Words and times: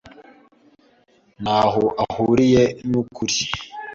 ntaho 1.41 1.83
ahuriye 2.03 2.63
nukuri. 2.89 3.37